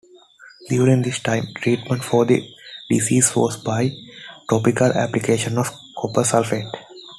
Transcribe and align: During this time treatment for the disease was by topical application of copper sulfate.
During 0.67 1.03
this 1.03 1.19
time 1.19 1.43
treatment 1.57 2.03
for 2.03 2.25
the 2.25 2.41
disease 2.89 3.35
was 3.35 3.55
by 3.63 3.91
topical 4.49 4.87
application 4.91 5.59
of 5.59 5.67
copper 5.95 6.23
sulfate. 6.23 6.71